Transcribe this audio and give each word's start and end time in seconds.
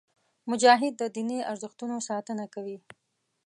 مجاهد 0.49 0.93
د 0.97 1.03
دیني 1.15 1.39
ارزښتونو 1.51 1.95
ساتنه 2.09 2.45
کوي. 2.53 2.77